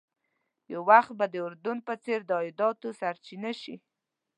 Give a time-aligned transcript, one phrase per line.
[0.73, 3.75] یو وخت به د اردن په څېر د عایداتو سرچینه شي.